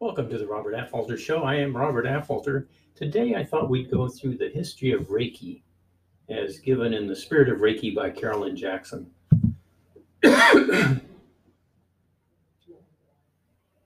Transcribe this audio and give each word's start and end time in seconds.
Welcome 0.00 0.30
to 0.30 0.38
the 0.38 0.46
Robert 0.46 0.72
Affolter 0.72 1.18
Show. 1.18 1.42
I 1.42 1.56
am 1.56 1.76
Robert 1.76 2.06
Affolter. 2.06 2.70
Today 2.94 3.34
I 3.34 3.44
thought 3.44 3.68
we'd 3.68 3.90
go 3.90 4.08
through 4.08 4.38
the 4.38 4.48
history 4.48 4.92
of 4.92 5.08
Reiki 5.08 5.60
as 6.30 6.58
given 6.58 6.94
in 6.94 7.06
The 7.06 7.14
Spirit 7.14 7.50
of 7.50 7.58
Reiki 7.58 7.94
by 7.94 8.08
Carolyn 8.08 8.56
Jackson. 8.56 9.10
I 10.24 11.02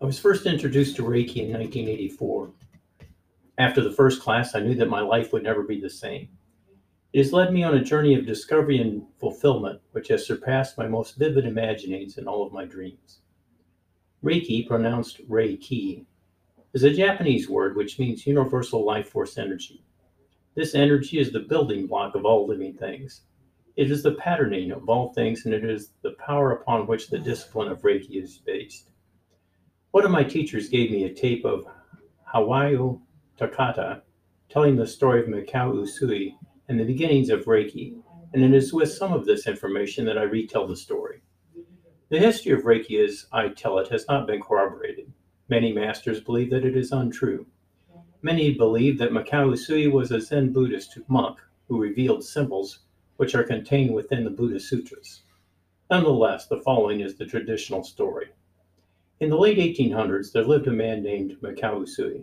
was 0.00 0.20
first 0.20 0.46
introduced 0.46 0.94
to 0.96 1.02
Reiki 1.02 1.38
in 1.38 1.52
1984. 1.52 2.52
After 3.58 3.82
the 3.82 3.90
first 3.90 4.22
class, 4.22 4.54
I 4.54 4.60
knew 4.60 4.76
that 4.76 4.88
my 4.88 5.00
life 5.00 5.32
would 5.32 5.42
never 5.42 5.64
be 5.64 5.80
the 5.80 5.90
same. 5.90 6.28
It 7.12 7.18
has 7.24 7.32
led 7.32 7.52
me 7.52 7.64
on 7.64 7.74
a 7.74 7.82
journey 7.82 8.14
of 8.14 8.24
discovery 8.24 8.78
and 8.78 9.02
fulfillment, 9.18 9.80
which 9.90 10.06
has 10.08 10.24
surpassed 10.24 10.78
my 10.78 10.86
most 10.86 11.16
vivid 11.16 11.44
imaginings 11.44 12.18
and 12.18 12.28
all 12.28 12.46
of 12.46 12.52
my 12.52 12.66
dreams. 12.66 13.18
Reiki, 14.24 14.66
pronounced 14.66 15.20
Reiki, 15.28 16.06
is 16.72 16.82
a 16.82 16.94
Japanese 16.94 17.50
word 17.50 17.76
which 17.76 17.98
means 17.98 18.26
universal 18.26 18.82
life 18.82 19.10
force 19.10 19.36
energy. 19.36 19.84
This 20.54 20.74
energy 20.74 21.18
is 21.18 21.30
the 21.30 21.40
building 21.40 21.86
block 21.86 22.14
of 22.14 22.24
all 22.24 22.46
living 22.46 22.72
things. 22.72 23.20
It 23.76 23.90
is 23.90 24.02
the 24.02 24.14
patterning 24.14 24.70
of 24.70 24.88
all 24.88 25.12
things, 25.12 25.44
and 25.44 25.52
it 25.52 25.62
is 25.62 25.90
the 26.00 26.12
power 26.12 26.52
upon 26.52 26.86
which 26.86 27.10
the 27.10 27.18
discipline 27.18 27.70
of 27.70 27.82
Reiki 27.82 28.22
is 28.22 28.38
based. 28.38 28.88
One 29.90 30.06
of 30.06 30.10
my 30.10 30.24
teachers 30.24 30.70
gave 30.70 30.90
me 30.90 31.04
a 31.04 31.12
tape 31.12 31.44
of 31.44 31.66
Hawayo 32.32 33.02
Takata 33.36 34.04
telling 34.48 34.74
the 34.74 34.86
story 34.86 35.20
of 35.20 35.26
Mikao 35.26 35.74
Usui 35.74 36.32
and 36.68 36.80
the 36.80 36.84
beginnings 36.84 37.28
of 37.28 37.44
Reiki, 37.44 38.00
and 38.32 38.42
it 38.42 38.54
is 38.54 38.72
with 38.72 38.90
some 38.90 39.12
of 39.12 39.26
this 39.26 39.46
information 39.46 40.06
that 40.06 40.16
I 40.16 40.22
retell 40.22 40.66
the 40.66 40.76
story. 40.76 41.20
The 42.14 42.20
history 42.20 42.52
of 42.52 42.62
Reiki, 42.62 43.04
as 43.04 43.26
I 43.32 43.48
tell 43.48 43.76
it, 43.80 43.88
has 43.88 44.06
not 44.06 44.28
been 44.28 44.40
corroborated. 44.40 45.12
Many 45.48 45.72
masters 45.72 46.20
believe 46.20 46.48
that 46.50 46.64
it 46.64 46.76
is 46.76 46.92
untrue. 46.92 47.44
Many 48.22 48.54
believe 48.54 48.98
that 48.98 49.10
Mikao 49.10 49.50
Usui 49.50 49.90
was 49.90 50.12
a 50.12 50.20
Zen 50.20 50.52
Buddhist 50.52 50.96
monk 51.08 51.40
who 51.66 51.82
revealed 51.82 52.22
symbols 52.22 52.84
which 53.16 53.34
are 53.34 53.42
contained 53.42 53.92
within 53.92 54.22
the 54.22 54.30
Buddha 54.30 54.60
Sutras. 54.60 55.24
Nonetheless, 55.90 56.46
the 56.46 56.60
following 56.60 57.00
is 57.00 57.16
the 57.16 57.26
traditional 57.26 57.82
story. 57.82 58.28
In 59.18 59.28
the 59.28 59.36
late 59.36 59.58
1800s, 59.58 60.30
there 60.30 60.44
lived 60.44 60.68
a 60.68 60.70
man 60.70 61.02
named 61.02 61.40
Mikao 61.42 61.82
Usui. 61.82 62.22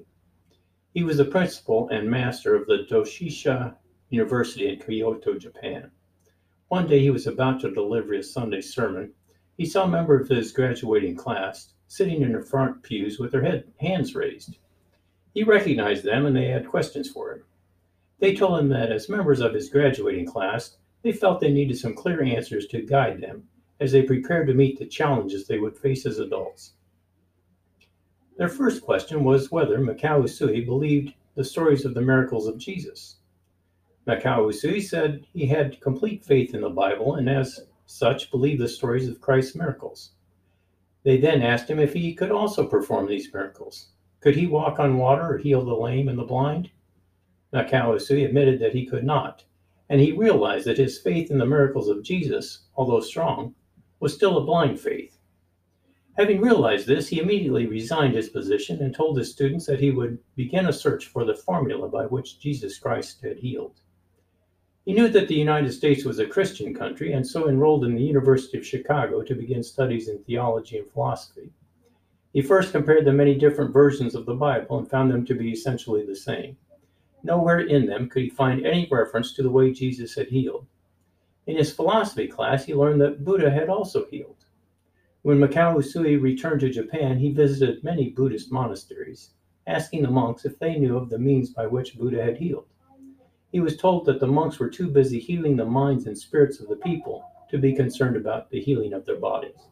He 0.94 1.03
was 1.03 1.17
the 1.17 1.26
principal 1.26 1.89
and 1.89 2.09
master 2.09 2.55
of 2.55 2.66
the 2.66 2.88
Doshisha 2.89 3.76
University 4.09 4.70
in 4.70 4.80
Kyoto, 4.80 5.38
Japan. 5.38 5.92
One 6.70 6.88
day 6.88 7.00
he 7.00 7.09
was 7.09 7.28
about 7.28 7.59
to 7.59 7.73
deliver 7.73 8.14
his 8.14 8.31
Sunday 8.31 8.61
sermon. 8.61 9.14
He 9.62 9.67
saw 9.67 9.84
a 9.84 9.88
member 9.88 10.20
of 10.20 10.28
his 10.28 10.52
graduating 10.52 11.17
class 11.17 11.76
sitting 11.88 12.23
in 12.23 12.31
the 12.31 12.42
front 12.42 12.81
pews 12.81 13.20
with 13.20 13.31
their 13.31 13.44
head, 13.44 13.72
hands 13.80 14.16
raised. 14.16 14.58
He 15.36 15.44
recognized 15.44 16.04
them 16.04 16.26
and 16.26 16.36
they 16.36 16.48
had 16.48 16.67
questions 16.67 17.08
for 17.08 17.31
him. 17.31 17.44
They 18.17 18.34
told 18.34 18.59
him 18.59 18.70
that 18.70 18.92
as 18.92 19.08
members 19.08 19.39
of 19.39 19.54
his 19.54 19.70
graduating 19.70 20.26
class, 20.26 20.78
they 21.04 21.12
felt 21.12 21.39
they 21.39 21.52
needed 21.52 21.78
some 21.78 21.94
clear 21.94 22.23
answers 22.23 22.66
to 22.70 22.82
guide 22.82 23.22
them 23.22 23.50
as 23.80 23.92
they 23.92 24.02
prepared 24.02 24.48
to 24.48 24.56
meet 24.56 24.80
the 24.80 24.88
challenges 24.88 25.45
they 25.45 25.59
would 25.59 25.78
face 25.78 26.08
as 26.08 26.17
adults. 26.17 26.73
Their 28.38 28.50
first 28.50 28.82
question 28.82 29.23
was 29.23 29.52
whether 29.52 29.78
Mikao 29.78 30.23
Usui 30.23 30.66
believed 30.66 31.14
the 31.36 31.44
stories 31.44 31.86
of 31.86 31.94
the 31.94 32.02
miracles 32.02 32.48
of 32.48 32.58
Jesus. 32.58 33.17
Mikao 34.08 34.50
Usui 34.50 34.82
said 34.82 35.28
he 35.34 35.45
had 35.45 35.80
complete 35.82 36.26
faith 36.26 36.56
in 36.56 36.62
the 36.62 36.70
Bible 36.72 37.14
and, 37.14 37.30
as 37.30 37.59
such, 37.92 38.31
believed 38.31 38.61
the 38.61 38.67
stories 38.67 39.08
of 39.08 39.22
Christ's 39.22 39.56
miracles. 39.56 40.11
They 41.03 41.17
then 41.17 41.42
asked 41.42 41.70
him 41.70 41.80
if 41.80 41.94
he 41.94 42.14
could 42.14 42.31
also 42.31 42.67
perform 42.67 43.08
these 43.08 43.33
miracles. 43.33 43.89
Could 44.20 44.36
he 44.36 44.48
walk 44.48 44.80
on 44.80 44.98
water 44.98 45.33
or 45.33 45.38
heal 45.38 45.66
the 45.66 45.75
lame 45.75 46.08
and 46.08 46.17
the 46.17 46.23
blind? 46.23 46.70
Mikao 47.53 47.95
Usui 47.95 48.25
admitted 48.25 48.59
that 48.59 48.73
he 48.73 48.86
could 48.86 49.03
not, 49.03 49.44
and 49.89 50.00
he 50.00 50.11
realized 50.11 50.66
that 50.67 50.77
his 50.77 50.99
faith 50.99 51.32
in 51.32 51.38
the 51.38 51.45
miracles 51.45 51.89
of 51.89 52.04
Jesus, 52.04 52.67
although 52.76 53.02
strong, 53.02 53.55
was 53.99 54.14
still 54.14 54.37
a 54.37 54.45
blind 54.45 54.80
faith. 54.80 55.17
Having 56.17 56.42
realized 56.42 56.87
this, 56.87 57.08
he 57.08 57.20
immediately 57.20 57.66
resigned 57.66 58.14
his 58.14 58.30
position 58.30 58.82
and 58.82 58.93
told 58.93 59.17
his 59.17 59.32
students 59.32 59.66
that 59.66 59.80
he 59.80 59.92
would 59.92 60.20
begin 60.36 60.67
a 60.67 60.73
search 60.73 61.08
for 61.08 61.26
the 61.26 61.36
formula 61.36 61.89
by 61.89 62.05
which 62.05 62.39
Jesus 62.39 62.77
Christ 62.77 63.21
had 63.23 63.37
healed. 63.37 63.82
He 64.83 64.93
knew 64.93 65.09
that 65.09 65.27
the 65.27 65.36
United 65.36 65.71
States 65.73 66.05
was 66.05 66.17
a 66.17 66.25
Christian 66.25 66.73
country 66.73 67.14
and 67.14 67.25
so 67.25 67.47
enrolled 67.47 67.86
in 67.86 67.93
the 67.93 68.03
University 68.03 68.58
of 68.58 68.65
Chicago 68.65 69.21
to 69.21 69.36
begin 69.36 69.61
studies 69.61 70.08
in 70.08 70.23
theology 70.23 70.80
and 70.80 70.89
philosophy. 70.89 71.52
He 72.33 72.42
first 72.42 72.71
compared 72.71 73.05
the 73.05 73.14
many 73.14 73.36
different 73.36 73.73
versions 73.73 74.15
of 74.15 74.25
the 74.25 74.33
Bible 74.33 74.80
and 74.80 74.89
found 74.89 75.11
them 75.11 75.23
to 75.25 75.36
be 75.36 75.52
essentially 75.52 76.03
the 76.03 76.15
same. 76.15 76.58
Nowhere 77.23 77.59
in 77.59 77.86
them 77.86 78.09
could 78.09 78.23
he 78.23 78.30
find 78.30 78.65
any 78.65 78.87
reference 78.89 79.33
to 79.33 79.43
the 79.43 79.52
way 79.52 79.71
Jesus 79.71 80.15
had 80.15 80.30
healed. 80.30 80.65
In 81.45 81.58
his 81.58 81.71
philosophy 81.71 82.27
class, 82.27 82.65
he 82.65 82.73
learned 82.73 83.02
that 83.02 83.23
Buddha 83.23 83.52
had 83.52 83.69
also 83.69 84.05
healed. 84.05 84.45
When 85.21 85.37
Mikao 85.37 85.75
Usui 85.75 86.19
returned 86.19 86.61
to 86.61 86.71
Japan, 86.71 87.19
he 87.19 87.31
visited 87.31 87.83
many 87.83 88.09
Buddhist 88.09 88.52
monasteries, 88.52 89.31
asking 89.67 90.02
the 90.02 90.09
monks 90.09 90.43
if 90.43 90.58
they 90.58 90.80
knew 90.80 90.98
of 90.98 91.11
the 91.11 91.19
means 91.19 91.52
by 91.52 91.67
which 91.67 91.99
Buddha 91.99 92.23
had 92.23 92.37
healed. 92.37 92.65
He 93.52 93.60
was 93.60 93.76
told 93.76 94.06
that 94.06 94.20
the 94.22 94.28
monks 94.28 94.60
were 94.60 94.70
too 94.70 94.89
busy 94.89 95.20
healing 95.20 95.58
the 95.58 95.66
minds 95.66 96.08
and 96.08 96.17
spirits 96.17 96.60
of 96.60 96.70
the 96.70 96.78
people 96.78 97.30
to 97.50 97.58
be 97.58 97.76
concerned 97.76 98.16
about 98.16 98.50
the 98.50 98.62
healing 98.62 98.94
of 98.94 99.06
their 99.06 99.17
bodies. 99.17 99.67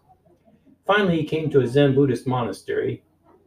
Finally, 0.85 1.21
he 1.21 1.23
came 1.23 1.49
to 1.49 1.61
a 1.61 1.67
Zen 1.67 1.95
Buddhist 1.95 2.27
monastery, 2.27 3.03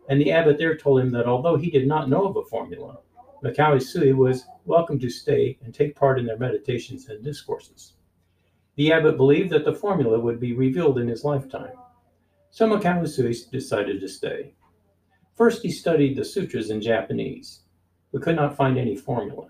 and 0.08 0.18
the 0.18 0.32
abbot 0.32 0.56
there 0.56 0.76
told 0.76 1.00
him 1.00 1.10
that 1.10 1.26
although 1.26 1.56
he 1.56 1.70
did 1.70 1.86
not 1.86 2.08
know 2.08 2.26
of 2.26 2.36
a 2.36 2.44
formula, 2.44 2.98
Mikao 3.44 3.76
Usui 3.76 4.14
was 4.14 4.46
welcome 4.64 4.98
to 5.00 5.10
stay 5.10 5.58
and 5.64 5.74
take 5.74 5.96
part 5.96 6.18
in 6.18 6.24
their 6.24 6.38
meditations 6.38 7.08
and 7.08 7.22
discourses. 7.22 7.94
The 8.76 8.92
abbot 8.92 9.18
believed 9.18 9.50
that 9.50 9.66
the 9.66 9.74
formula 9.74 10.18
would 10.18 10.40
be 10.40 10.54
revealed 10.54 10.98
in 10.98 11.08
his 11.08 11.24
lifetime. 11.24 11.72
So 12.50 12.66
Mikao 12.66 13.02
Usui 13.02 13.50
decided 13.50 14.00
to 14.00 14.08
stay. 14.08 14.54
First, 15.34 15.62
he 15.62 15.70
studied 15.70 16.16
the 16.16 16.24
sutras 16.24 16.70
in 16.70 16.80
Japanese, 16.80 17.62
but 18.12 18.22
could 18.22 18.36
not 18.36 18.56
find 18.56 18.78
any 18.78 18.96
formula. 18.96 19.48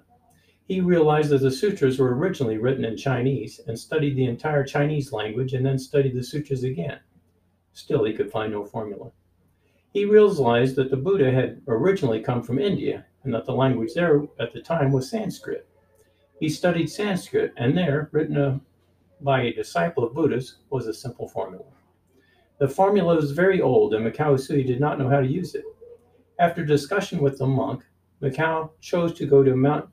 He 0.67 0.81
realized 0.81 1.31
that 1.31 1.41
the 1.41 1.51
sutras 1.51 1.99
were 1.99 2.15
originally 2.15 2.59
written 2.59 2.85
in 2.85 2.97
Chinese 2.97 3.61
and 3.67 3.79
studied 3.79 4.17
the 4.17 4.27
entire 4.27 4.65
Chinese 4.65 5.13
language 5.13 5.55
and 5.55 5.67
then 5.67 5.79
studied 5.79 6.15
the 6.15 6.23
sutras 6.23 6.65
again. 6.65 7.01
Still, 7.73 8.05
he 8.05 8.13
could 8.13 8.31
find 8.31 8.53
no 8.53 8.65
formula. 8.65 9.11
He 9.93 10.05
realized 10.05 10.77
that 10.77 10.91
the 10.91 10.97
Buddha 10.97 11.31
had 11.31 11.61
originally 11.69 12.21
come 12.21 12.43
from 12.43 12.59
India 12.59 13.07
and 13.25 13.35
that 13.35 13.45
the 13.45 13.53
language 13.53 13.95
there 13.95 14.23
at 14.41 14.53
the 14.53 14.61
time 14.61 14.93
was 14.93 15.11
Sanskrit. 15.11 15.69
He 16.41 16.49
studied 16.49 16.91
Sanskrit, 16.91 17.53
and 17.57 17.77
there, 17.77 18.09
written 18.11 18.37
uh, 18.37 18.59
by 19.21 19.43
a 19.43 19.53
disciple 19.53 20.03
of 20.03 20.15
Buddha's, 20.15 20.57
was 20.71 20.87
a 20.87 20.95
simple 20.95 21.29
formula. 21.29 21.65
The 22.59 22.69
formula 22.69 23.15
was 23.17 23.33
very 23.33 23.61
old, 23.61 23.95
and 23.95 24.05
Mikao 24.05 24.35
Usui 24.35 24.67
did 24.67 24.81
not 24.81 24.99
know 24.99 25.09
how 25.09 25.21
to 25.21 25.27
use 25.27 25.55
it. 25.55 25.65
After 26.39 26.65
discussion 26.65 27.21
with 27.21 27.39
the 27.39 27.47
monk, 27.47 27.85
Mikao 28.21 28.71
chose 28.81 29.13
to 29.15 29.27
go 29.27 29.43
to 29.43 29.55
Mount 29.55 29.89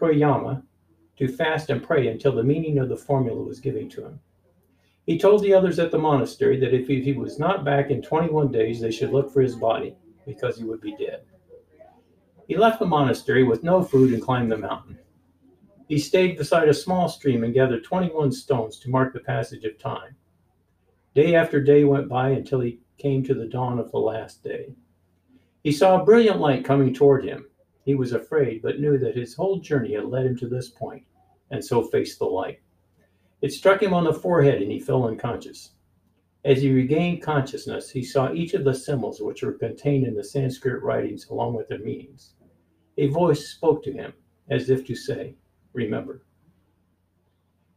Koyama 0.00 0.62
to 1.16 1.28
fast 1.28 1.70
and 1.70 1.82
pray 1.82 2.08
until 2.08 2.32
the 2.32 2.42
meaning 2.42 2.78
of 2.78 2.88
the 2.88 2.96
formula 2.96 3.42
was 3.42 3.60
given 3.60 3.88
to 3.90 4.04
him. 4.04 4.20
He 5.06 5.18
told 5.18 5.42
the 5.42 5.54
others 5.54 5.78
at 5.78 5.90
the 5.90 5.98
monastery 5.98 6.60
that 6.60 6.74
if 6.74 6.86
he 6.86 7.12
was 7.12 7.38
not 7.38 7.64
back 7.64 7.90
in 7.90 8.02
21 8.02 8.52
days, 8.52 8.80
they 8.80 8.90
should 8.90 9.10
look 9.10 9.32
for 9.32 9.40
his 9.40 9.56
body 9.56 9.96
because 10.26 10.58
he 10.58 10.64
would 10.64 10.80
be 10.80 10.94
dead. 10.96 11.22
He 12.46 12.56
left 12.56 12.78
the 12.78 12.86
monastery 12.86 13.42
with 13.42 13.62
no 13.62 13.82
food 13.82 14.12
and 14.12 14.22
climbed 14.22 14.52
the 14.52 14.58
mountain. 14.58 14.98
He 15.88 15.98
stayed 15.98 16.36
beside 16.36 16.68
a 16.68 16.74
small 16.74 17.08
stream 17.08 17.42
and 17.42 17.54
gathered 17.54 17.84
21 17.84 18.32
stones 18.32 18.78
to 18.80 18.90
mark 18.90 19.14
the 19.14 19.20
passage 19.20 19.64
of 19.64 19.78
time. 19.78 20.14
Day 21.14 21.34
after 21.34 21.60
day 21.62 21.84
went 21.84 22.08
by 22.08 22.28
until 22.30 22.60
he 22.60 22.80
came 22.98 23.24
to 23.24 23.34
the 23.34 23.46
dawn 23.46 23.78
of 23.78 23.90
the 23.90 23.98
last 23.98 24.44
day. 24.44 24.74
He 25.64 25.72
saw 25.72 26.00
a 26.00 26.04
brilliant 26.04 26.38
light 26.38 26.64
coming 26.64 26.92
toward 26.92 27.24
him. 27.24 27.46
He 27.88 27.94
was 27.94 28.12
afraid, 28.12 28.60
but 28.60 28.80
knew 28.80 28.98
that 28.98 29.16
his 29.16 29.34
whole 29.34 29.60
journey 29.60 29.94
had 29.94 30.04
led 30.04 30.26
him 30.26 30.36
to 30.40 30.46
this 30.46 30.68
point, 30.68 31.04
and 31.50 31.64
so 31.64 31.82
faced 31.82 32.18
the 32.18 32.26
light. 32.26 32.60
It 33.40 33.50
struck 33.50 33.82
him 33.82 33.94
on 33.94 34.04
the 34.04 34.12
forehead, 34.12 34.60
and 34.60 34.70
he 34.70 34.78
fell 34.78 35.06
unconscious. 35.06 35.70
As 36.44 36.60
he 36.60 36.70
regained 36.70 37.22
consciousness, 37.22 37.90
he 37.90 38.04
saw 38.04 38.30
each 38.30 38.52
of 38.52 38.64
the 38.64 38.74
symbols 38.74 39.22
which 39.22 39.42
were 39.42 39.54
contained 39.54 40.06
in 40.06 40.14
the 40.14 40.22
Sanskrit 40.22 40.82
writings 40.82 41.30
along 41.30 41.54
with 41.54 41.68
their 41.68 41.78
meanings. 41.78 42.34
A 42.98 43.06
voice 43.06 43.48
spoke 43.48 43.82
to 43.84 43.92
him, 43.94 44.12
as 44.50 44.68
if 44.68 44.84
to 44.84 44.94
say, 44.94 45.36
Remember. 45.72 46.20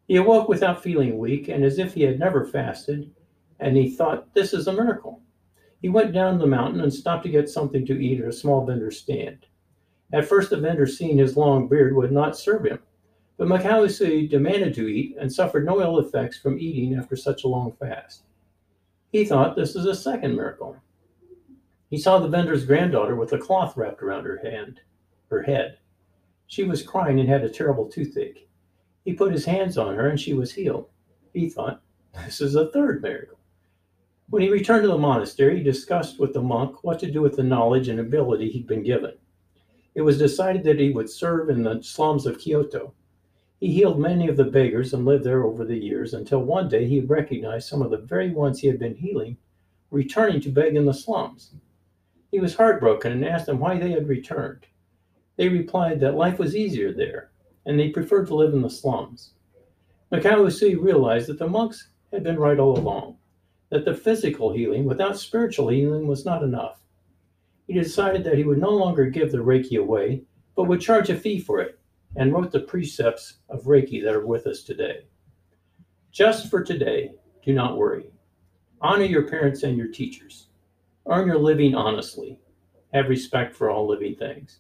He 0.09 0.17
awoke 0.17 0.49
without 0.49 0.83
feeling 0.83 1.19
weak 1.19 1.47
and 1.47 1.63
as 1.63 1.79
if 1.79 1.93
he 1.93 2.01
had 2.01 2.19
never 2.19 2.43
fasted, 2.43 3.15
and 3.61 3.77
he 3.77 3.89
thought, 3.89 4.33
This 4.33 4.53
is 4.53 4.67
a 4.67 4.73
miracle. 4.73 5.21
He 5.81 5.87
went 5.87 6.11
down 6.11 6.37
the 6.37 6.47
mountain 6.47 6.81
and 6.81 6.93
stopped 6.93 7.23
to 7.23 7.31
get 7.31 7.47
something 7.47 7.85
to 7.85 7.97
eat 7.97 8.19
at 8.19 8.27
a 8.27 8.33
small 8.33 8.65
vendor's 8.65 8.99
stand. 8.99 9.47
At 10.13 10.25
first, 10.25 10.49
the 10.49 10.57
vendor, 10.57 10.87
seeing 10.87 11.17
his 11.17 11.37
long 11.37 11.67
beard, 11.67 11.95
would 11.95 12.11
not 12.11 12.37
serve 12.37 12.65
him. 12.65 12.79
But 13.37 13.47
Mikao 13.47 14.29
demanded 14.29 14.75
to 14.75 14.87
eat 14.87 15.15
and 15.19 15.31
suffered 15.31 15.65
no 15.65 15.81
ill 15.81 15.99
effects 15.99 16.37
from 16.37 16.59
eating 16.59 16.95
after 16.95 17.15
such 17.15 17.43
a 17.43 17.47
long 17.47 17.71
fast. 17.73 18.23
He 19.11 19.25
thought 19.25 19.55
this 19.55 19.75
was 19.75 19.85
a 19.85 19.95
second 19.95 20.35
miracle. 20.35 20.77
He 21.89 21.97
saw 21.97 22.19
the 22.19 22.27
vendor's 22.27 22.65
granddaughter 22.65 23.15
with 23.15 23.33
a 23.33 23.37
cloth 23.37 23.75
wrapped 23.75 24.01
around 24.01 24.25
her 24.25 24.37
hand, 24.37 24.81
her 25.29 25.41
head. 25.41 25.79
She 26.47 26.63
was 26.63 26.83
crying 26.83 27.19
and 27.19 27.27
had 27.27 27.43
a 27.43 27.49
terrible 27.49 27.89
toothache. 27.89 28.47
He 29.03 29.13
put 29.13 29.31
his 29.31 29.45
hands 29.45 29.77
on 29.77 29.95
her 29.95 30.07
and 30.07 30.19
she 30.19 30.33
was 30.33 30.53
healed. 30.53 30.89
He 31.33 31.49
thought, 31.49 31.81
this 32.25 32.41
is 32.41 32.55
a 32.55 32.71
third 32.71 33.01
miracle. 33.01 33.39
When 34.29 34.41
he 34.41 34.49
returned 34.49 34.83
to 34.83 34.87
the 34.87 34.97
monastery, 34.97 35.57
he 35.57 35.63
discussed 35.63 36.19
with 36.19 36.33
the 36.33 36.41
monk 36.41 36.83
what 36.83 36.99
to 36.99 37.11
do 37.11 37.21
with 37.21 37.35
the 37.35 37.43
knowledge 37.43 37.87
and 37.87 37.99
ability 37.99 38.49
he'd 38.49 38.67
been 38.67 38.83
given. 38.83 39.13
It 39.93 40.01
was 40.01 40.17
decided 40.17 40.63
that 40.63 40.79
he 40.79 40.91
would 40.91 41.09
serve 41.09 41.49
in 41.49 41.63
the 41.63 41.81
slums 41.81 42.25
of 42.25 42.39
Kyoto. 42.39 42.93
He 43.59 43.73
healed 43.73 43.99
many 43.99 44.29
of 44.29 44.37
the 44.37 44.45
beggars 44.45 44.93
and 44.93 45.05
lived 45.05 45.25
there 45.25 45.43
over 45.43 45.65
the 45.65 45.77
years 45.77 46.13
until 46.13 46.41
one 46.43 46.69
day 46.69 46.87
he 46.87 47.01
recognized 47.01 47.67
some 47.67 47.81
of 47.81 47.91
the 47.91 47.97
very 47.97 48.31
ones 48.31 48.59
he 48.59 48.67
had 48.67 48.79
been 48.79 48.95
healing 48.95 49.37
returning 49.91 50.39
to 50.39 50.49
beg 50.49 50.75
in 50.77 50.85
the 50.85 50.93
slums. 50.93 51.51
He 52.31 52.39
was 52.39 52.55
heartbroken 52.55 53.11
and 53.11 53.25
asked 53.25 53.47
them 53.47 53.59
why 53.59 53.77
they 53.77 53.91
had 53.91 54.07
returned. 54.07 54.65
They 55.35 55.49
replied 55.49 55.99
that 55.99 56.15
life 56.15 56.39
was 56.39 56.55
easier 56.55 56.93
there 56.93 57.31
and 57.65 57.77
they 57.77 57.89
preferred 57.89 58.27
to 58.27 58.35
live 58.35 58.53
in 58.53 58.61
the 58.61 58.69
slums. 58.69 59.33
Mikao 60.11 60.45
Usui 60.45 60.81
realized 60.81 61.27
that 61.27 61.37
the 61.37 61.47
monks 61.47 61.89
had 62.11 62.23
been 62.23 62.39
right 62.39 62.57
all 62.57 62.79
along, 62.79 63.17
that 63.69 63.83
the 63.83 63.93
physical 63.93 64.53
healing 64.53 64.85
without 64.85 65.19
spiritual 65.19 65.67
healing 65.67 66.07
was 66.07 66.25
not 66.25 66.43
enough 66.43 66.80
he 67.71 67.79
decided 67.79 68.21
that 68.25 68.37
he 68.37 68.43
would 68.43 68.57
no 68.57 68.71
longer 68.71 69.05
give 69.05 69.31
the 69.31 69.37
Reiki 69.37 69.79
away, 69.79 70.23
but 70.57 70.65
would 70.65 70.81
charge 70.81 71.09
a 71.09 71.15
fee 71.15 71.39
for 71.39 71.61
it, 71.61 71.79
and 72.17 72.33
wrote 72.33 72.51
the 72.51 72.59
precepts 72.59 73.35
of 73.47 73.63
Reiki 73.63 74.03
that 74.03 74.13
are 74.13 74.25
with 74.25 74.45
us 74.45 74.63
today. 74.63 75.05
Just 76.11 76.49
for 76.49 76.61
today, 76.65 77.13
do 77.45 77.53
not 77.53 77.77
worry. 77.77 78.07
Honor 78.81 79.05
your 79.05 79.25
parents 79.25 79.63
and 79.63 79.77
your 79.77 79.87
teachers. 79.87 80.47
Earn 81.07 81.27
your 81.27 81.39
living 81.39 81.73
honestly. 81.73 82.37
Have 82.93 83.07
respect 83.07 83.55
for 83.55 83.69
all 83.69 83.87
living 83.87 84.15
things. 84.15 84.59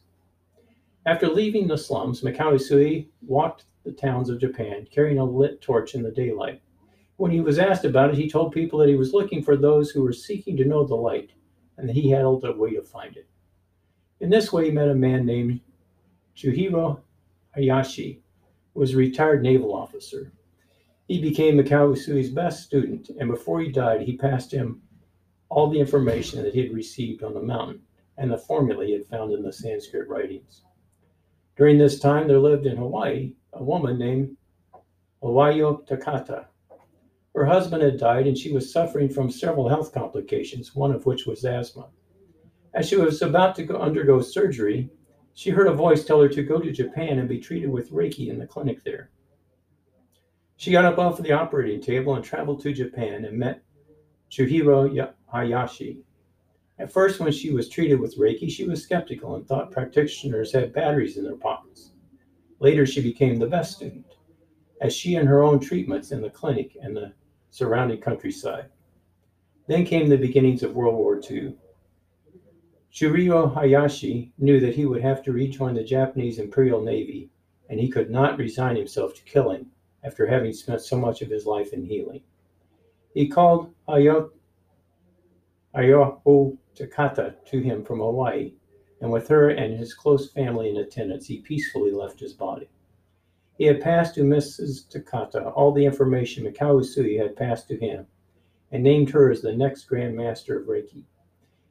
After 1.05 1.27
leaving 1.27 1.67
the 1.67 1.77
slums, 1.77 2.21
Mikao 2.21 2.53
Usui 2.53 3.09
walked 3.21 3.65
the 3.83 3.91
towns 3.91 4.29
of 4.29 4.39
Japan 4.39 4.87
carrying 4.89 5.19
a 5.19 5.25
lit 5.25 5.61
torch 5.61 5.95
in 5.95 6.03
the 6.03 6.11
daylight. 6.11 6.61
When 7.17 7.31
he 7.31 7.41
was 7.41 7.59
asked 7.59 7.83
about 7.83 8.11
it, 8.11 8.15
he 8.15 8.29
told 8.29 8.53
people 8.53 8.79
that 8.79 8.87
he 8.87 8.95
was 8.95 9.11
looking 9.11 9.43
for 9.43 9.57
those 9.57 9.89
who 9.89 10.01
were 10.01 10.13
seeking 10.13 10.55
to 10.55 10.63
know 10.63 10.85
the 10.85 10.95
light 10.95 11.31
and 11.81 11.89
he 11.89 12.09
had 12.09 12.23
a 12.23 12.31
way 12.31 12.75
to 12.75 12.81
find 12.81 13.17
it. 13.17 13.27
In 14.19 14.29
this 14.29 14.53
way, 14.53 14.65
he 14.65 14.71
met 14.71 14.87
a 14.87 14.95
man 14.95 15.25
named 15.25 15.59
Chujiro 16.35 16.99
Hayashi, 17.55 18.21
who 18.73 18.79
was 18.79 18.93
a 18.93 18.97
retired 18.97 19.41
naval 19.41 19.73
officer. 19.73 20.31
He 21.07 21.19
became 21.19 21.57
Mikao 21.57 21.89
Usui's 21.89 22.29
best 22.29 22.63
student, 22.63 23.09
and 23.19 23.29
before 23.29 23.59
he 23.59 23.71
died, 23.71 24.01
he 24.01 24.15
passed 24.15 24.51
him 24.51 24.81
all 25.49 25.69
the 25.69 25.79
information 25.79 26.41
that 26.43 26.53
he 26.53 26.61
had 26.61 26.73
received 26.73 27.23
on 27.23 27.33
the 27.33 27.41
mountain 27.41 27.81
and 28.17 28.31
the 28.31 28.37
formula 28.37 28.85
he 28.85 28.93
had 28.93 29.07
found 29.07 29.33
in 29.33 29.41
the 29.41 29.51
Sanskrit 29.51 30.07
writings. 30.07 30.61
During 31.57 31.77
this 31.77 31.99
time, 31.99 32.27
there 32.27 32.39
lived 32.39 32.67
in 32.67 32.77
Hawaii 32.77 33.33
a 33.53 33.63
woman 33.63 33.97
named 33.97 34.37
Hawayo 35.21 35.85
Takata, 35.85 36.47
her 37.33 37.45
husband 37.45 37.81
had 37.81 37.97
died 37.97 38.27
and 38.27 38.37
she 38.37 38.51
was 38.51 38.71
suffering 38.71 39.09
from 39.09 39.31
several 39.31 39.69
health 39.69 39.93
complications, 39.93 40.75
one 40.75 40.91
of 40.91 41.05
which 41.05 41.25
was 41.25 41.45
asthma. 41.45 41.87
As 42.73 42.87
she 42.87 42.97
was 42.97 43.21
about 43.21 43.55
to 43.55 43.63
go 43.63 43.77
undergo 43.77 44.21
surgery, 44.21 44.89
she 45.33 45.49
heard 45.49 45.67
a 45.67 45.73
voice 45.73 46.03
tell 46.03 46.21
her 46.21 46.29
to 46.29 46.43
go 46.43 46.59
to 46.59 46.71
Japan 46.71 47.19
and 47.19 47.29
be 47.29 47.39
treated 47.39 47.69
with 47.69 47.91
Reiki 47.91 48.27
in 48.27 48.37
the 48.37 48.45
clinic 48.45 48.83
there. 48.83 49.11
She 50.57 50.71
got 50.71 50.85
up 50.85 50.99
off 50.99 51.21
the 51.21 51.31
operating 51.31 51.81
table 51.81 52.15
and 52.15 52.23
traveled 52.23 52.61
to 52.61 52.73
Japan 52.73 53.25
and 53.25 53.37
met 53.37 53.63
Chujiro 54.29 55.13
Hayashi. 55.31 56.03
At 56.77 56.91
first, 56.91 57.19
when 57.19 57.31
she 57.31 57.51
was 57.51 57.69
treated 57.69 57.99
with 57.99 58.17
Reiki, 58.17 58.49
she 58.49 58.67
was 58.67 58.83
skeptical 58.83 59.35
and 59.35 59.47
thought 59.47 59.71
practitioners 59.71 60.51
had 60.51 60.73
batteries 60.73 61.17
in 61.17 61.23
their 61.23 61.37
pockets. 61.37 61.91
Later, 62.59 62.85
she 62.85 63.01
became 63.01 63.39
the 63.39 63.47
best 63.47 63.75
student, 63.75 64.05
as 64.81 64.95
she 64.95 65.15
and 65.15 65.27
her 65.27 65.41
own 65.41 65.59
treatments 65.59 66.11
in 66.11 66.21
the 66.21 66.29
clinic 66.29 66.77
and 66.81 66.95
the 66.95 67.13
surrounding 67.51 67.99
countryside. 67.99 68.65
Then 69.67 69.85
came 69.85 70.09
the 70.09 70.17
beginnings 70.17 70.63
of 70.63 70.73
World 70.73 70.95
War 70.95 71.21
II. 71.29 71.55
Chujiro 72.91 73.53
Hayashi 73.53 74.33
knew 74.37 74.59
that 74.59 74.75
he 74.75 74.85
would 74.85 75.01
have 75.01 75.21
to 75.23 75.31
rejoin 75.31 75.75
the 75.75 75.83
Japanese 75.83 76.39
Imperial 76.39 76.81
Navy, 76.81 77.29
and 77.69 77.79
he 77.79 77.89
could 77.89 78.09
not 78.09 78.37
resign 78.37 78.75
himself 78.75 79.13
to 79.15 79.23
killing 79.23 79.67
after 80.03 80.25
having 80.25 80.51
spent 80.51 80.81
so 80.81 80.97
much 80.97 81.21
of 81.21 81.29
his 81.29 81.45
life 81.45 81.73
in 81.73 81.85
healing. 81.85 82.21
He 83.13 83.27
called 83.27 83.73
Ayo, 83.87 84.31
Ayo 85.75 86.57
Takata 86.73 87.35
to 87.45 87.59
him 87.59 87.83
from 87.83 87.99
Hawaii, 87.99 88.53
and 89.01 89.11
with 89.11 89.27
her 89.27 89.49
and 89.49 89.77
his 89.77 89.93
close 89.93 90.31
family 90.31 90.69
in 90.69 90.77
attendance, 90.77 91.27
he 91.27 91.41
peacefully 91.41 91.91
left 91.91 92.19
his 92.19 92.33
body. 92.33 92.69
He 93.61 93.67
had 93.67 93.79
passed 93.79 94.15
to 94.15 94.21
Mrs. 94.21 94.89
Takata 94.89 95.49
all 95.49 95.71
the 95.71 95.85
information 95.85 96.45
Mikao 96.45 96.81
Usui 96.81 97.21
had 97.21 97.35
passed 97.35 97.67
to 97.67 97.77
him 97.77 98.07
and 98.71 98.81
named 98.81 99.11
her 99.11 99.29
as 99.29 99.43
the 99.43 99.55
next 99.55 99.83
Grand 99.83 100.15
Master 100.15 100.59
of 100.59 100.65
Reiki. 100.65 101.03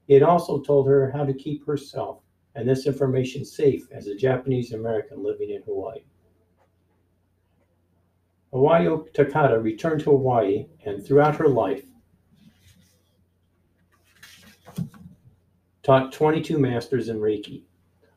He 0.07 0.15
had 0.15 0.23
also 0.23 0.61
told 0.61 0.87
her 0.87 1.11
how 1.11 1.25
to 1.25 1.35
keep 1.35 1.67
herself 1.67 2.21
and 2.55 2.69
this 2.69 2.87
information 2.87 3.45
safe 3.45 3.91
as 3.91 4.07
a 4.07 4.15
Japanese 4.15 4.73
American 4.73 5.25
living 5.25 5.51
in 5.51 5.63
Hawaii. 5.63 6.05
Hawayo 8.53 9.13
Takata 9.13 9.59
returned 9.59 10.03
to 10.03 10.13
Hawaii 10.13 10.69
and 10.85 11.05
throughout 11.05 11.35
her 11.35 11.49
life 11.49 11.87
taught 15.83 16.13
22 16.13 16.57
masters 16.57 17.09
in 17.09 17.19
Reiki. 17.19 17.65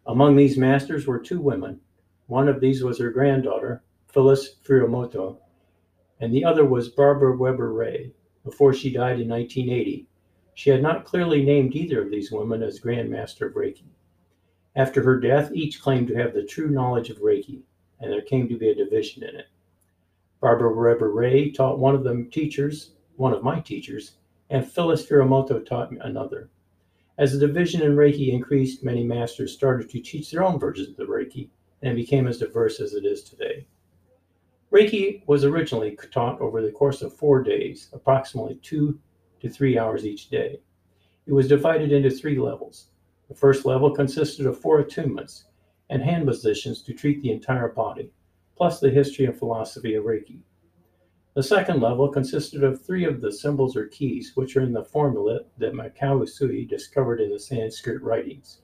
Among 0.06 0.36
these 0.36 0.60
masters 0.60 1.08
were 1.08 1.18
two 1.18 1.42
women, 1.42 1.82
one 2.28 2.48
of 2.48 2.60
these 2.60 2.84
was 2.84 3.00
her 3.00 3.12
granddaughter, 3.12 3.84
Phyllis 4.08 4.56
Furumoto, 4.64 5.38
and 6.20 6.34
the 6.34 6.46
other 6.46 6.66
was 6.66 6.90
Barbara 6.90 7.36
Weber 7.36 7.74
Ray. 7.74 8.14
Before 8.44 8.74
she 8.74 8.94
died 8.94 9.20
in 9.20 9.30
1980, 9.30 10.08
she 10.54 10.70
had 10.70 10.82
not 10.82 11.06
clearly 11.06 11.44
named 11.44 11.76
either 11.76 12.02
of 12.02 12.12
these 12.12 12.32
women 12.32 12.62
as 12.62 12.80
Grand 12.80 13.10
Master 13.10 13.48
of 13.48 13.56
Reiki. 13.56 13.86
After 14.76 15.04
her 15.04 15.20
death, 15.20 15.52
each 15.54 15.82
claimed 15.82 16.08
to 16.08 16.16
have 16.16 16.34
the 16.34 16.44
true 16.44 16.70
knowledge 16.70 17.10
of 17.10 17.18
Reiki, 17.18 17.64
and 18.00 18.12
there 18.12 18.22
came 18.22 18.48
to 18.48 18.58
be 18.58 18.70
a 18.70 18.76
division 18.76 19.24
in 19.24 19.36
it. 19.36 19.48
Barbara 20.40 20.76
Weber 20.76 21.12
Ray 21.12 21.52
taught 21.52 21.80
one 21.80 21.96
of 21.96 22.04
the 22.04 22.28
teachers, 22.32 22.92
one 23.16 23.34
of 23.34 23.44
my 23.44 23.60
teachers, 23.60 24.18
and 24.50 24.70
Phyllis 24.70 25.06
Furumoto 25.06 25.66
taught 25.66 25.92
another. 25.92 26.50
As 27.18 27.34
the 27.34 27.48
division 27.48 27.82
in 27.82 27.96
Reiki 27.96 28.34
increased, 28.34 28.84
many 28.84 29.04
masters 29.04 29.54
started 29.54 29.90
to 29.90 30.02
teach 30.02 30.32
their 30.32 30.44
own 30.44 30.60
versions 30.60 30.90
of 30.90 30.98
the 30.98 31.06
Reiki, 31.06 31.50
and 31.84 31.96
became 31.96 32.28
as 32.28 32.40
diverse 32.40 32.80
as 32.80 32.94
it 32.94 33.06
is 33.06 33.24
today. 33.24 33.68
Reiki 34.72 35.22
was 35.28 35.44
originally 35.44 35.96
taught 36.12 36.42
over 36.42 36.62
the 36.62 36.72
course 36.72 37.04
of 37.04 37.16
four 37.16 37.44
days, 37.44 37.90
approximately 37.94 38.56
two 38.64 38.98
to 39.40 39.48
three 39.48 39.78
hours 39.78 40.04
each 40.04 40.30
day. 40.30 40.60
It 41.28 41.34
was 41.34 41.48
divided 41.48 41.92
into 41.92 42.10
three 42.10 42.40
levels. 42.40 42.88
The 43.30 43.36
first 43.36 43.66
level 43.66 43.92
consisted 43.92 44.48
of 44.48 44.60
four 44.60 44.84
attunements 44.84 45.44
and 45.92 46.02
hand 46.02 46.26
positions 46.26 46.82
to 46.84 46.94
treat 46.94 47.22
the 47.22 47.32
entire 47.32 47.70
body, 47.70 48.12
plus 48.58 48.80
the 48.80 48.90
history 48.90 49.26
and 49.26 49.38
philosophy 49.38 49.94
of 49.94 50.06
Reiki. 50.06 50.40
The 51.36 51.44
second 51.44 51.82
level 51.82 52.10
consisted 52.10 52.64
of 52.64 52.84
three 52.84 53.06
of 53.06 53.22
the 53.22 53.32
symbols 53.32 53.76
or 53.76 53.88
keys, 53.88 54.32
which 54.36 54.58
are 54.58 54.62
in 54.62 54.74
the 54.74 54.84
formula 54.84 55.42
that 55.60 55.74
Mikao 55.74 56.24
Usui 56.24 56.68
discovered 56.68 57.22
in 57.22 57.32
the 57.32 57.40
Sanskrit 57.40 58.02
writings. 58.02 58.63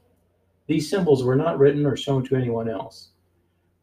These 0.70 0.88
symbols 0.88 1.24
were 1.24 1.36
not 1.36 1.58
written 1.58 1.84
or 1.84 1.98
shown 1.98 2.24
to 2.26 2.36
anyone 2.36 2.70
else. 2.70 3.10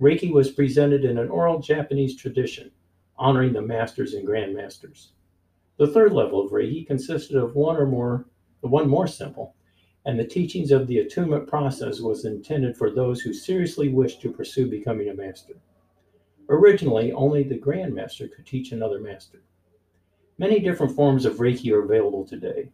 Reiki 0.00 0.32
was 0.32 0.52
presented 0.52 1.04
in 1.04 1.18
an 1.18 1.28
oral 1.30 1.58
Japanese 1.58 2.14
tradition, 2.14 2.70
honoring 3.18 3.54
the 3.54 3.60
masters 3.60 4.14
and 4.14 4.24
grandmasters. 4.24 5.08
The 5.78 5.88
third 5.88 6.12
level 6.12 6.40
of 6.40 6.52
Reiki 6.52 6.86
consisted 6.86 7.38
of 7.38 7.56
one 7.56 7.76
or 7.76 7.86
more, 7.86 8.28
one 8.60 8.88
more 8.88 9.08
symbol, 9.08 9.56
and 10.04 10.16
the 10.16 10.24
teachings 10.24 10.70
of 10.70 10.86
the 10.86 10.98
attunement 10.98 11.48
process 11.48 11.98
was 11.98 12.24
intended 12.24 12.76
for 12.76 12.88
those 12.88 13.20
who 13.20 13.32
seriously 13.32 13.88
wished 13.88 14.22
to 14.22 14.30
pursue 14.30 14.70
becoming 14.70 15.08
a 15.08 15.14
master. 15.14 15.54
Originally, 16.48 17.10
only 17.10 17.42
the 17.42 17.58
grandmaster 17.58 18.32
could 18.32 18.46
teach 18.46 18.70
another 18.70 19.00
master. 19.00 19.42
Many 20.38 20.60
different 20.60 20.94
forms 20.94 21.24
of 21.24 21.38
Reiki 21.38 21.72
are 21.72 21.82
available 21.82 22.24
today, 22.24 22.70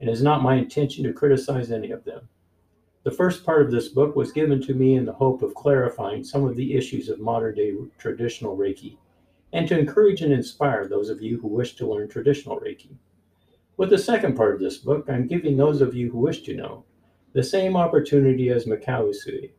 and 0.00 0.10
it 0.10 0.12
is 0.12 0.20
not 0.20 0.42
my 0.42 0.56
intention 0.56 1.04
to 1.04 1.12
criticize 1.12 1.70
any 1.70 1.92
of 1.92 2.02
them. 2.02 2.28
The 3.04 3.10
first 3.10 3.44
part 3.44 3.62
of 3.62 3.72
this 3.72 3.88
book 3.88 4.14
was 4.14 4.30
given 4.30 4.62
to 4.62 4.74
me 4.74 4.94
in 4.94 5.04
the 5.04 5.12
hope 5.12 5.42
of 5.42 5.54
clarifying 5.54 6.22
some 6.22 6.44
of 6.44 6.54
the 6.54 6.74
issues 6.74 7.08
of 7.08 7.18
modern 7.18 7.56
day 7.56 7.74
traditional 7.98 8.56
Reiki 8.56 8.96
and 9.52 9.66
to 9.68 9.78
encourage 9.78 10.22
and 10.22 10.32
inspire 10.32 10.86
those 10.86 11.10
of 11.10 11.20
you 11.20 11.40
who 11.40 11.48
wish 11.48 11.74
to 11.76 11.86
learn 11.86 12.08
traditional 12.08 12.60
Reiki. 12.60 12.94
With 13.76 13.90
the 13.90 13.98
second 13.98 14.36
part 14.36 14.54
of 14.54 14.60
this 14.60 14.78
book, 14.78 15.06
I'm 15.08 15.26
giving 15.26 15.56
those 15.56 15.80
of 15.80 15.94
you 15.94 16.12
who 16.12 16.18
wish 16.18 16.42
to 16.42 16.54
know 16.54 16.84
the 17.32 17.42
same 17.42 17.76
opportunity 17.76 18.50
as 18.50 18.66
Mikao 18.66 19.10
Usui. 19.10 19.50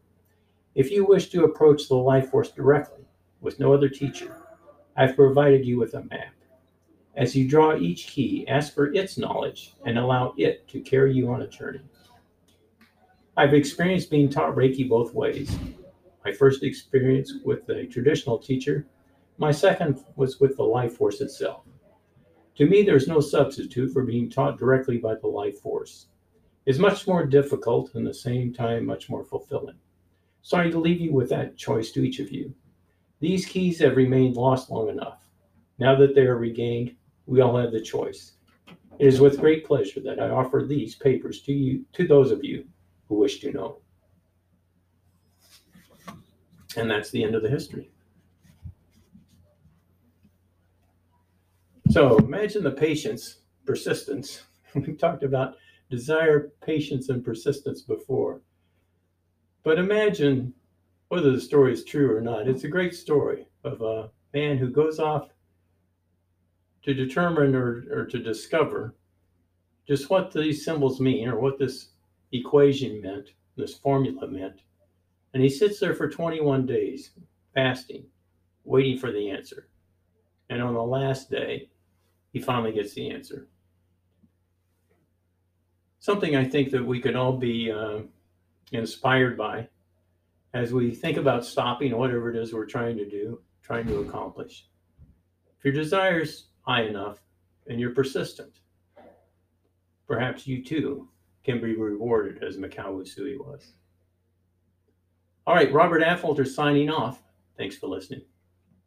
If 0.73 0.89
you 0.89 1.05
wish 1.05 1.29
to 1.31 1.43
approach 1.43 1.87
the 1.89 1.95
life 1.95 2.29
force 2.29 2.49
directly, 2.51 3.03
with 3.41 3.59
no 3.59 3.73
other 3.73 3.89
teacher, 3.89 4.37
I've 4.95 5.17
provided 5.17 5.65
you 5.65 5.77
with 5.77 5.95
a 5.95 6.03
map. 6.05 6.33
As 7.15 7.35
you 7.35 7.47
draw 7.47 7.75
each 7.75 8.07
key, 8.07 8.47
ask 8.47 8.73
for 8.73 8.93
its 8.93 9.17
knowledge 9.17 9.73
and 9.85 9.99
allow 9.99 10.33
it 10.37 10.65
to 10.69 10.79
carry 10.79 11.13
you 11.13 11.29
on 11.31 11.41
a 11.41 11.47
journey. 11.47 11.81
I've 13.35 13.55
experienced 13.55 14.11
being 14.11 14.29
taught 14.29 14.55
Reiki 14.55 14.87
both 14.87 15.15
ways. 15.15 15.57
My 16.23 16.31
first 16.31 16.61
experience 16.61 17.33
with 17.43 17.67
a 17.67 17.87
traditional 17.87 18.37
teacher, 18.37 18.85
my 19.39 19.51
second 19.51 20.03
was 20.15 20.39
with 20.39 20.55
the 20.55 20.63
life 20.63 20.97
force 20.97 21.19
itself. 21.19 21.63
To 22.57 22.67
me, 22.67 22.83
there's 22.83 23.07
no 23.07 23.19
substitute 23.19 23.91
for 23.91 24.03
being 24.03 24.29
taught 24.29 24.59
directly 24.59 24.99
by 24.99 25.15
the 25.15 25.25
life 25.25 25.59
force. 25.61 26.09
It's 26.67 26.77
much 26.77 27.07
more 27.07 27.25
difficult 27.25 27.95
and 27.95 28.05
at 28.05 28.13
the 28.13 28.19
same 28.19 28.53
time 28.53 28.85
much 28.85 29.09
more 29.09 29.23
fulfilling. 29.23 29.79
Sorry 30.43 30.69
to 30.69 30.79
leave 30.79 31.01
you 31.01 31.11
with 31.11 31.29
that 31.29 31.57
choice 31.57 31.91
to 31.93 32.03
each 32.03 32.19
of 32.19 32.31
you. 32.31 32.53
These 33.19 33.47
keys 33.47 33.79
have 33.79 33.97
remained 33.97 34.35
lost 34.35 34.69
long 34.69 34.89
enough. 34.89 35.27
Now 35.79 35.95
that 35.95 36.13
they 36.13 36.27
are 36.27 36.37
regained, 36.37 36.95
we 37.25 37.41
all 37.41 37.57
have 37.57 37.71
the 37.71 37.81
choice. 37.81 38.33
It 38.99 39.07
is 39.07 39.19
with 39.19 39.39
great 39.39 39.65
pleasure 39.65 40.01
that 40.01 40.19
I 40.19 40.29
offer 40.29 40.63
these 40.63 40.93
papers 40.93 41.41
to 41.41 41.51
you, 41.51 41.83
to 41.93 42.07
those 42.07 42.29
of 42.29 42.43
you 42.43 42.65
who 43.07 43.15
wish 43.15 43.39
to 43.41 43.51
know. 43.51 43.79
And 46.75 46.89
that's 46.89 47.11
the 47.11 47.23
end 47.23 47.35
of 47.35 47.43
the 47.43 47.49
history. 47.49 47.91
So 51.89 52.17
imagine 52.17 52.63
the 52.63 52.71
patience, 52.71 53.39
persistence. 53.65 54.43
We 54.75 54.93
talked 54.93 55.21
about 55.21 55.57
desire, 55.91 56.51
patience, 56.65 57.09
and 57.09 57.23
persistence 57.23 57.83
before. 57.83 58.41
But 59.61 59.77
imagine 59.77 60.51
whether 61.09 61.31
the 61.31 61.39
story 61.39 61.73
is 61.73 61.85
true 61.85 62.15
or 62.15 62.21
not. 62.21 62.47
It's 62.47 62.63
a 62.63 62.67
great 62.67 62.95
story 62.95 63.45
of 63.63 63.83
a 63.83 64.09
man 64.33 64.57
who 64.57 64.71
goes 64.71 64.97
off 64.97 65.29
to 66.81 66.93
determine 66.95 67.53
or, 67.53 67.85
or 67.91 68.05
to 68.05 68.17
discover 68.17 68.95
just 69.87 70.09
what 70.09 70.33
these 70.33 70.65
symbols 70.65 70.99
mean 70.99 71.27
or 71.29 71.39
what 71.39 71.59
this 71.59 71.89
equation 72.33 73.01
meant, 73.01 73.29
this 73.55 73.75
formula 73.75 74.27
meant. 74.27 74.61
And 75.33 75.41
he 75.41 75.49
sits 75.49 75.79
there 75.79 75.93
for 75.93 76.09
21 76.09 76.65
days, 76.65 77.11
fasting, 77.53 78.05
waiting 78.63 78.97
for 78.97 79.11
the 79.11 79.29
answer. 79.29 79.69
And 80.49 80.61
on 80.61 80.73
the 80.73 80.81
last 80.81 81.29
day, 81.29 81.69
he 82.31 82.39
finally 82.39 82.71
gets 82.71 82.93
the 82.93 83.09
answer. 83.09 83.47
Something 85.99 86.35
I 86.35 86.43
think 86.43 86.71
that 86.71 86.85
we 86.85 86.99
could 86.99 87.15
all 87.15 87.37
be 87.37 87.71
uh, 87.71 87.99
inspired 88.71 89.37
by 89.37 89.69
as 90.53 90.73
we 90.73 90.91
think 90.91 91.17
about 91.17 91.45
stopping 91.45 91.95
whatever 91.97 92.29
it 92.29 92.35
is 92.35 92.53
we're 92.53 92.65
trying 92.65 92.97
to 92.97 93.09
do, 93.09 93.39
trying 93.61 93.87
to 93.87 93.99
accomplish. 93.99 94.67
If 95.57 95.65
your 95.65 95.73
desire's 95.73 96.47
high 96.61 96.83
enough 96.83 97.19
and 97.67 97.79
you're 97.79 97.95
persistent, 97.95 98.59
perhaps 100.07 100.45
you 100.45 100.63
too 100.63 101.07
can 101.43 101.61
be 101.61 101.75
rewarded 101.75 102.43
as 102.43 102.57
Mikao 102.57 103.01
Usui 103.01 103.37
was. 103.37 103.73
All 105.45 105.55
right, 105.55 105.71
Robert 105.73 106.01
Affolter 106.01 106.45
signing 106.45 106.89
off. 106.89 107.21
Thanks 107.57 107.77
for 107.77 107.87
listening. 107.87 108.21